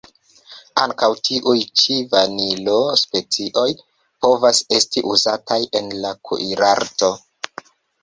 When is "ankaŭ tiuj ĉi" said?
0.85-1.97